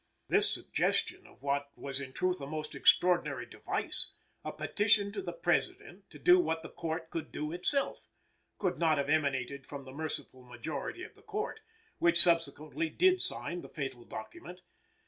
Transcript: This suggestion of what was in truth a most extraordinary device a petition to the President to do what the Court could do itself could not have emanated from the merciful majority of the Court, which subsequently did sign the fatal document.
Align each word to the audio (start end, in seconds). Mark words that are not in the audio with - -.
This 0.29 0.51
suggestion 0.51 1.27
of 1.27 1.43
what 1.43 1.69
was 1.77 1.99
in 2.01 2.11
truth 2.11 2.41
a 2.41 2.47
most 2.47 2.73
extraordinary 2.73 3.45
device 3.45 4.11
a 4.43 4.51
petition 4.51 5.11
to 5.11 5.21
the 5.21 5.31
President 5.31 6.09
to 6.09 6.17
do 6.17 6.39
what 6.39 6.63
the 6.63 6.71
Court 6.71 7.11
could 7.11 7.31
do 7.31 7.51
itself 7.51 7.99
could 8.57 8.79
not 8.79 8.97
have 8.97 9.09
emanated 9.09 9.67
from 9.67 9.85
the 9.85 9.93
merciful 9.93 10.41
majority 10.43 11.03
of 11.03 11.13
the 11.13 11.21
Court, 11.21 11.59
which 11.99 12.19
subsequently 12.19 12.89
did 12.89 13.21
sign 13.21 13.61
the 13.61 13.69
fatal 13.69 14.03
document. 14.03 14.61